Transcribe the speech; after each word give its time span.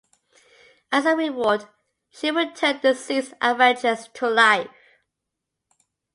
As 0.91 1.05
a 1.05 1.15
reward, 1.15 1.65
she 2.09 2.31
returned 2.31 2.81
the 2.81 2.93
deceased 2.93 3.33
Avengers 3.39 4.07
to 4.15 4.27
life. 4.31 4.71